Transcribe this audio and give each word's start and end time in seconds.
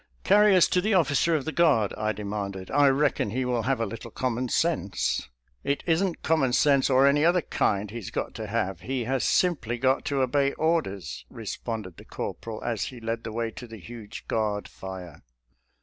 "Carry 0.31 0.55
us 0.55 0.67
to 0.69 0.81
the 0.81 0.95
officer 0.95 1.35
of 1.35 1.45
the 1.45 1.51
guard," 1.51 1.93
I 1.95 2.11
de 2.11 2.23
manded;" 2.23 2.71
I 2.73 2.87
reckon 2.87 3.29
he 3.29 3.45
will 3.45 3.61
have 3.61 3.79
a 3.79 3.85
little 3.85 4.09
common 4.09 4.49
sense."" 4.49 5.29
It 5.63 5.83
isn't 5.85 6.23
common 6.23 6.53
sense 6.53 6.89
or 6.89 7.05
any 7.05 7.23
other 7.23 7.43
kind 7.43 7.91
he's 7.91 8.09
got 8.09 8.33
to 8.33 8.47
have— 8.47 8.79
^he 8.79 9.05
has 9.05 9.23
simply 9.23 9.77
got 9.77 10.03
to 10.05 10.23
obey 10.23 10.53
or 10.53 10.81
ders," 10.81 11.25
responded 11.29 11.97
the 11.97 12.05
corporal 12.05 12.63
as 12.63 12.85
he 12.85 12.99
led 12.99 13.23
the 13.23 13.31
way 13.31 13.51
to 13.51 13.67
the 13.67 13.77
huge 13.77 14.27
guard 14.27 14.67
fire. 14.67 15.21